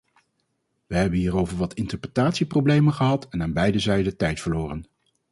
We 0.87 0.95
hebben 0.95 1.19
hierover 1.19 1.57
wat 1.57 1.73
interpretatieproblemen 1.73 2.93
gehad 2.93 3.27
en 3.29 3.41
aan 3.41 3.53
beide 3.53 3.79
zijden 3.79 4.17
tijd 4.17 4.41
verloren. 4.41 4.85